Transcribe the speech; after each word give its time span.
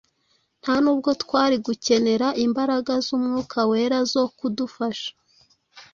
nta 0.61 0.75
n’ubwo 0.83 1.09
twari 1.23 1.55
gukenera 1.65 2.27
imbaraga 2.45 2.93
z’Umwuka 3.05 3.57
Wera 3.69 3.99
zo 4.11 4.23
kudufasha. 4.37 5.09